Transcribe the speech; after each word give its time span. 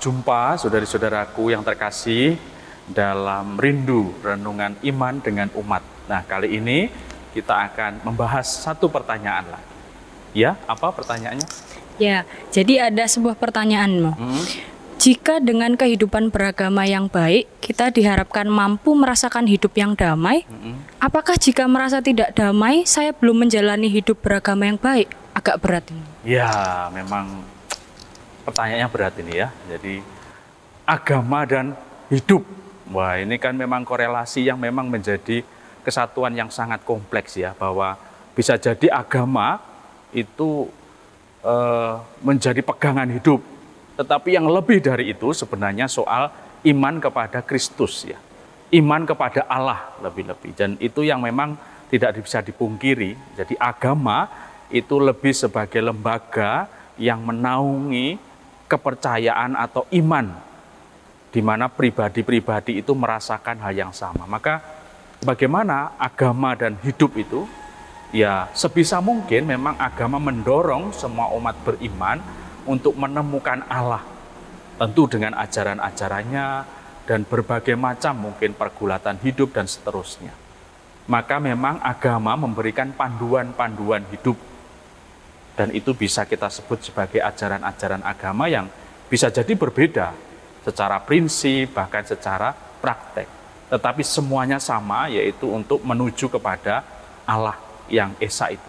jumpa 0.00 0.56
saudari-saudaraku 0.56 1.52
yang 1.52 1.60
terkasih 1.60 2.40
dalam 2.88 3.60
rindu 3.60 4.16
renungan 4.24 4.80
iman 4.80 5.20
dengan 5.20 5.52
umat. 5.60 5.84
Nah, 6.08 6.24
kali 6.24 6.56
ini 6.56 6.88
kita 7.36 7.52
akan 7.68 8.00
membahas 8.00 8.48
satu 8.48 8.88
pertanyaan 8.88 9.44
lagi. 9.52 9.74
Ya, 10.32 10.56
apa 10.64 10.88
pertanyaannya? 10.92 11.44
Ya, 12.00 12.24
jadi 12.48 12.88
ada 12.88 13.04
sebuah 13.04 13.36
pertanyaan, 13.36 14.00
Mo. 14.00 14.12
Hmm? 14.16 14.44
Jika 14.98 15.38
dengan 15.38 15.78
kehidupan 15.78 16.34
beragama 16.34 16.82
yang 16.82 17.06
baik, 17.06 17.46
kita 17.62 17.94
diharapkan 17.94 18.50
mampu 18.50 18.98
merasakan 18.98 19.46
hidup 19.46 19.70
yang 19.78 19.94
damai, 19.94 20.42
Mm-mm. 20.50 20.74
apakah 20.98 21.38
jika 21.38 21.70
merasa 21.70 22.02
tidak 22.02 22.34
damai, 22.34 22.82
saya 22.82 23.14
belum 23.14 23.46
menjalani 23.46 23.86
hidup 23.86 24.18
beragama 24.18 24.66
yang 24.66 24.74
baik? 24.74 25.06
Agak 25.38 25.62
berat 25.62 25.86
ini. 25.94 26.02
Ya, 26.26 26.50
memang 26.90 27.46
pertanyaannya 28.48 28.88
berat 28.88 29.14
ini 29.20 29.44
ya. 29.44 29.52
Jadi 29.68 30.00
agama 30.88 31.44
dan 31.44 31.76
hidup. 32.08 32.40
Wah, 32.88 33.20
ini 33.20 33.36
kan 33.36 33.52
memang 33.52 33.84
korelasi 33.84 34.48
yang 34.48 34.56
memang 34.56 34.88
menjadi 34.88 35.44
kesatuan 35.84 36.32
yang 36.32 36.48
sangat 36.48 36.80
kompleks 36.88 37.36
ya 37.36 37.52
bahwa 37.52 38.00
bisa 38.32 38.56
jadi 38.56 38.88
agama 38.88 39.60
itu 40.16 40.72
eh, 41.44 41.94
menjadi 42.24 42.64
pegangan 42.64 43.12
hidup. 43.12 43.44
Tetapi 44.00 44.32
yang 44.32 44.48
lebih 44.48 44.80
dari 44.80 45.12
itu 45.12 45.36
sebenarnya 45.36 45.84
soal 45.84 46.32
iman 46.64 46.96
kepada 46.96 47.44
Kristus 47.44 48.08
ya. 48.08 48.16
Iman 48.72 49.04
kepada 49.04 49.44
Allah 49.44 49.92
lebih-lebih. 50.00 50.56
Dan 50.56 50.70
itu 50.80 51.04
yang 51.04 51.20
memang 51.20 51.60
tidak 51.92 52.20
bisa 52.20 52.40
dipungkiri. 52.40 53.16
Jadi 53.36 53.56
agama 53.60 54.28
itu 54.68 55.00
lebih 55.00 55.32
sebagai 55.32 55.80
lembaga 55.80 56.68
yang 57.00 57.24
menaungi 57.24 58.27
kepercayaan 58.68 59.56
atau 59.56 59.88
iman 59.96 60.28
di 61.28 61.40
mana 61.44 61.68
pribadi-pribadi 61.68 62.80
itu 62.80 62.92
merasakan 62.92 63.60
hal 63.64 63.72
yang 63.72 63.92
sama. 63.92 64.24
Maka 64.24 64.60
bagaimana 65.24 65.96
agama 66.00 66.56
dan 66.56 66.76
hidup 66.84 67.16
itu 67.16 67.44
ya 68.12 68.48
sebisa 68.56 69.00
mungkin 69.04 69.44
memang 69.44 69.76
agama 69.76 70.16
mendorong 70.16 70.92
semua 70.96 71.28
umat 71.36 71.56
beriman 71.64 72.20
untuk 72.64 72.96
menemukan 72.96 73.64
Allah. 73.68 74.04
Tentu 74.78 75.10
dengan 75.10 75.34
ajaran-ajarannya 75.34 76.46
dan 77.08 77.26
berbagai 77.26 77.74
macam 77.74 78.30
mungkin 78.30 78.54
pergulatan 78.54 79.18
hidup 79.24 79.50
dan 79.50 79.66
seterusnya. 79.66 80.30
Maka 81.08 81.40
memang 81.40 81.80
agama 81.80 82.36
memberikan 82.36 82.92
panduan-panduan 82.92 84.04
hidup 84.12 84.36
dan 85.58 85.74
itu 85.74 85.90
bisa 85.90 86.22
kita 86.22 86.46
sebut 86.46 86.86
sebagai 86.86 87.18
ajaran-ajaran 87.18 88.06
agama 88.06 88.46
yang 88.46 88.70
bisa 89.10 89.26
jadi 89.26 89.58
berbeda 89.58 90.14
secara 90.62 91.02
prinsip 91.02 91.74
bahkan 91.74 92.06
secara 92.06 92.54
praktek. 92.54 93.26
Tetapi 93.66 94.06
semuanya 94.06 94.62
sama 94.62 95.10
yaitu 95.10 95.50
untuk 95.50 95.82
menuju 95.82 96.30
kepada 96.30 96.86
Allah 97.26 97.58
yang 97.90 98.14
esa 98.22 98.54
itu. 98.54 98.68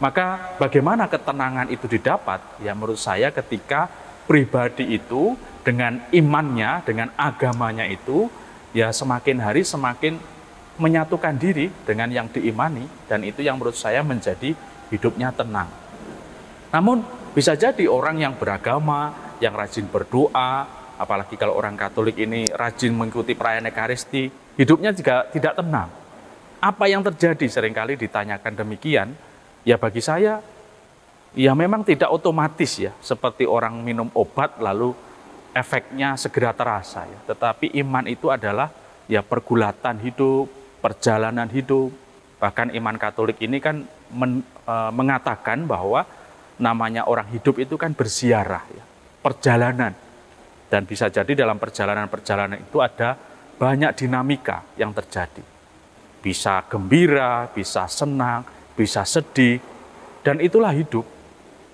Maka 0.00 0.56
bagaimana 0.56 1.04
ketenangan 1.04 1.68
itu 1.68 1.84
didapat? 1.84 2.40
Ya 2.64 2.72
menurut 2.72 2.96
saya 2.96 3.28
ketika 3.28 3.92
pribadi 4.24 4.96
itu 4.96 5.36
dengan 5.60 6.00
imannya, 6.08 6.80
dengan 6.88 7.12
agamanya 7.20 7.84
itu 7.84 8.32
ya 8.72 8.88
semakin 8.88 9.36
hari 9.44 9.60
semakin 9.60 10.16
menyatukan 10.80 11.36
diri 11.36 11.68
dengan 11.84 12.08
yang 12.08 12.32
diimani 12.32 12.88
dan 13.04 13.20
itu 13.20 13.44
yang 13.44 13.60
menurut 13.60 13.76
saya 13.76 14.00
menjadi 14.00 14.56
hidupnya 14.88 15.36
tenang. 15.36 15.68
Namun 16.70 17.02
bisa 17.34 17.54
jadi 17.54 17.86
orang 17.86 18.22
yang 18.22 18.34
beragama, 18.38 19.34
yang 19.42 19.54
rajin 19.54 19.86
berdoa, 19.90 20.66
apalagi 20.98 21.34
kalau 21.34 21.54
orang 21.54 21.74
Katolik 21.78 22.18
ini 22.18 22.46
rajin 22.50 22.94
mengikuti 22.94 23.34
perayaan 23.34 23.70
Ekaristi, 23.70 24.30
hidupnya 24.58 24.90
juga 24.94 25.26
tidak 25.30 25.58
tenang. 25.58 25.90
Apa 26.60 26.84
yang 26.86 27.00
terjadi 27.00 27.46
sering 27.48 27.72
kali 27.72 27.96
ditanyakan 27.96 28.52
demikian, 28.52 29.08
ya 29.64 29.80
bagi 29.80 30.04
saya, 30.04 30.44
ya 31.34 31.52
memang 31.56 31.86
tidak 31.86 32.12
otomatis 32.12 32.76
ya, 32.76 32.92
seperti 33.00 33.48
orang 33.48 33.80
minum 33.80 34.12
obat 34.12 34.60
lalu 34.60 34.92
efeknya 35.56 36.14
segera 36.14 36.54
terasa 36.54 37.06
ya. 37.06 37.18
Tetapi 37.32 37.74
iman 37.82 38.06
itu 38.06 38.30
adalah 38.30 38.70
ya 39.10 39.24
pergulatan 39.24 39.98
hidup, 40.04 40.46
perjalanan 40.78 41.48
hidup. 41.50 41.90
Bahkan 42.40 42.72
iman 42.72 42.96
Katolik 42.96 43.36
ini 43.44 43.60
kan 43.60 43.84
men, 44.12 44.40
e, 44.64 44.74
mengatakan 44.96 45.68
bahwa 45.68 46.08
namanya 46.60 47.08
orang 47.08 47.26
hidup 47.32 47.56
itu 47.58 47.74
kan 47.80 47.96
berziarah 47.96 48.64
ya, 48.70 48.84
perjalanan. 49.24 49.96
Dan 50.70 50.86
bisa 50.86 51.10
jadi 51.10 51.34
dalam 51.34 51.58
perjalanan-perjalanan 51.58 52.62
itu 52.62 52.78
ada 52.78 53.18
banyak 53.58 53.90
dinamika 53.98 54.62
yang 54.78 54.94
terjadi. 54.94 55.42
Bisa 56.22 56.62
gembira, 56.70 57.50
bisa 57.50 57.90
senang, 57.90 58.46
bisa 58.78 59.02
sedih, 59.02 59.58
dan 60.22 60.38
itulah 60.38 60.70
hidup. 60.70 61.02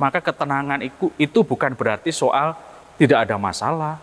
Maka 0.00 0.18
ketenangan 0.24 0.80
itu, 0.80 1.12
itu 1.20 1.44
bukan 1.44 1.76
berarti 1.76 2.10
soal 2.10 2.56
tidak 2.96 3.28
ada 3.28 3.36
masalah. 3.36 4.00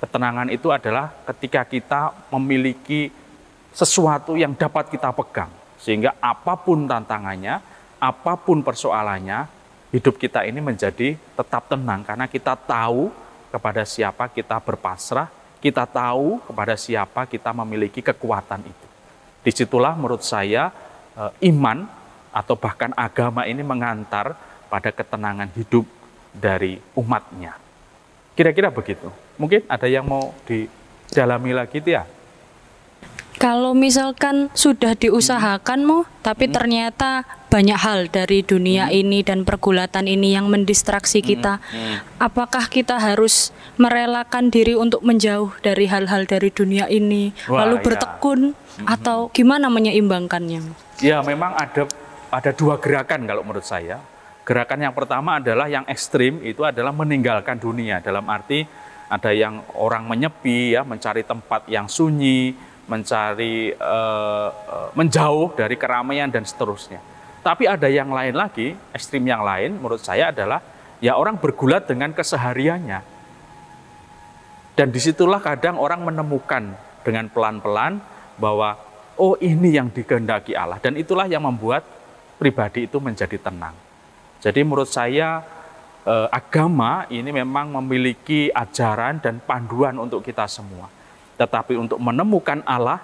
Ketenangan 0.00 0.48
itu 0.48 0.72
adalah 0.72 1.12
ketika 1.28 1.62
kita 1.68 2.00
memiliki 2.32 3.12
sesuatu 3.70 4.34
yang 4.34 4.56
dapat 4.56 4.88
kita 4.88 5.12
pegang. 5.12 5.52
Sehingga 5.76 6.16
apa 6.18 6.56
pun 6.56 6.88
tantangannya, 6.88 7.60
apa 8.00 8.32
pun 8.40 8.64
persoalannya, 8.64 9.59
hidup 9.90 10.16
kita 10.16 10.46
ini 10.46 10.62
menjadi 10.62 11.18
tetap 11.18 11.66
tenang 11.66 12.06
karena 12.06 12.30
kita 12.30 12.54
tahu 12.54 13.10
kepada 13.50 13.82
siapa 13.82 14.30
kita 14.30 14.62
berpasrah, 14.62 15.26
kita 15.58 15.82
tahu 15.84 16.38
kepada 16.46 16.78
siapa 16.78 17.26
kita 17.26 17.50
memiliki 17.50 17.98
kekuatan 18.00 18.62
itu. 18.62 18.86
Di 19.42 19.50
situlah 19.50 19.98
menurut 19.98 20.22
saya 20.22 20.70
eh, 21.18 21.50
iman 21.50 21.84
atau 22.30 22.54
bahkan 22.54 22.94
agama 22.94 23.42
ini 23.50 23.66
mengantar 23.66 24.38
pada 24.70 24.94
ketenangan 24.94 25.50
hidup 25.58 25.82
dari 26.30 26.78
umatnya. 26.94 27.58
Kira-kira 28.38 28.70
begitu. 28.70 29.10
Mungkin 29.34 29.66
ada 29.66 29.90
yang 29.90 30.06
mau 30.06 30.30
didalami 30.46 31.50
lagi 31.50 31.82
ya? 31.82 32.06
Kalau 33.40 33.72
misalkan 33.72 34.52
sudah 34.52 34.92
diusahakan, 34.92 35.80
Mo, 35.88 36.04
tapi 36.20 36.52
Hmm. 36.52 36.60
ternyata 36.60 37.24
banyak 37.48 37.78
hal 37.80 38.12
dari 38.12 38.44
dunia 38.44 38.92
ini 38.92 39.24
dan 39.24 39.48
pergulatan 39.48 40.04
ini 40.04 40.36
yang 40.36 40.52
mendistraksi 40.52 41.24
kita, 41.24 41.56
Hmm. 41.72 42.04
apakah 42.20 42.68
kita 42.68 43.00
harus 43.00 43.48
merelakan 43.80 44.52
diri 44.52 44.76
untuk 44.76 45.00
menjauh 45.00 45.56
dari 45.64 45.88
hal-hal 45.88 46.28
dari 46.28 46.52
dunia 46.52 46.84
ini, 46.92 47.32
Wah, 47.48 47.64
lalu 47.64 47.80
ya. 47.80 47.84
bertekun, 47.88 48.40
atau 48.84 49.32
gimana 49.32 49.72
menyeimbangkannya? 49.72 50.76
Ya, 51.00 51.24
memang 51.24 51.56
ada 51.56 51.88
ada 52.28 52.50
dua 52.52 52.76
gerakan 52.76 53.24
kalau 53.24 53.40
menurut 53.40 53.64
saya. 53.64 54.04
Gerakan 54.44 54.84
yang 54.84 54.92
pertama 54.92 55.40
adalah 55.40 55.64
yang 55.64 55.88
ekstrim 55.88 56.44
itu 56.44 56.60
adalah 56.60 56.92
meninggalkan 56.92 57.56
dunia 57.56 58.04
dalam 58.04 58.28
arti 58.28 58.68
ada 59.10 59.34
yang 59.34 59.64
orang 59.74 60.06
menyepi 60.06 60.78
ya, 60.78 60.86
mencari 60.86 61.26
tempat 61.26 61.66
yang 61.66 61.90
sunyi, 61.90 62.54
mencari 62.90 63.70
eh, 63.70 64.48
menjauh 64.98 65.54
dari 65.54 65.78
keramaian 65.78 66.26
dan 66.26 66.42
seterusnya. 66.42 66.98
Tapi 67.40 67.64
ada 67.70 67.86
yang 67.86 68.10
lain 68.10 68.34
lagi, 68.34 68.74
ekstrim 68.92 69.24
yang 69.24 69.46
lain 69.46 69.78
menurut 69.78 70.02
saya 70.02 70.34
adalah 70.34 70.60
ya 70.98 71.14
orang 71.14 71.38
bergulat 71.38 71.86
dengan 71.86 72.10
kesehariannya. 72.10 73.22
Dan 74.74 74.90
di 74.90 75.00
situlah 75.00 75.38
kadang 75.38 75.78
orang 75.78 76.02
menemukan 76.02 76.74
dengan 77.06 77.30
pelan-pelan 77.30 78.02
bahwa 78.36 78.76
oh 79.16 79.36
ini 79.40 79.76
yang 79.76 79.88
dikehendaki 79.92 80.56
Allah 80.56 80.80
dan 80.80 80.96
itulah 80.96 81.28
yang 81.28 81.44
membuat 81.44 81.84
pribadi 82.36 82.88
itu 82.88 82.98
menjadi 83.00 83.36
tenang. 83.40 83.76
Jadi 84.40 84.60
menurut 84.64 84.88
saya 84.88 85.44
eh, 86.04 86.28
agama 86.32 87.08
ini 87.12 87.28
memang 87.30 87.72
memiliki 87.80 88.48
ajaran 88.52 89.20
dan 89.20 89.40
panduan 89.40 89.96
untuk 89.96 90.24
kita 90.24 90.48
semua. 90.48 90.99
Tetapi 91.40 91.72
untuk 91.80 91.96
menemukan 91.96 92.60
Allah, 92.68 93.00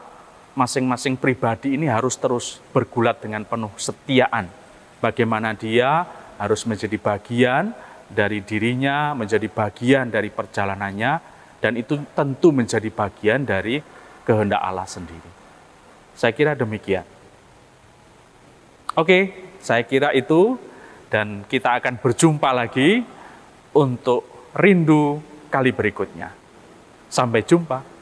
masing-masing 0.52 1.16
pribadi 1.16 1.72
ini 1.80 1.88
harus 1.88 2.20
terus 2.20 2.60
bergulat 2.76 3.24
dengan 3.24 3.48
penuh 3.48 3.72
setiaan. 3.80 4.52
Bagaimana 5.00 5.56
dia 5.56 6.04
harus 6.36 6.68
menjadi 6.68 7.00
bagian 7.00 7.72
dari 8.12 8.44
dirinya, 8.44 9.16
menjadi 9.16 9.48
bagian 9.48 10.12
dari 10.12 10.28
perjalanannya, 10.28 11.12
dan 11.64 11.80
itu 11.80 11.96
tentu 12.12 12.52
menjadi 12.52 12.92
bagian 12.92 13.48
dari 13.48 13.80
kehendak 14.28 14.60
Allah 14.60 14.84
sendiri. 14.84 15.32
Saya 16.12 16.36
kira 16.36 16.52
demikian. 16.52 17.08
Oke, 18.96 19.32
saya 19.64 19.84
kira 19.84 20.12
itu 20.12 20.56
dan 21.08 21.44
kita 21.48 21.80
akan 21.80 22.00
berjumpa 22.00 22.52
lagi 22.52 23.04
untuk 23.76 24.52
rindu 24.56 25.20
kali 25.52 25.72
berikutnya. 25.72 26.32
Sampai 27.12 27.44
jumpa. 27.44 27.95